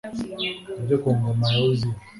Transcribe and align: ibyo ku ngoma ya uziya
ibyo 0.79 0.95
ku 1.01 1.09
ngoma 1.17 1.45
ya 1.53 1.59
uziya 1.69 1.99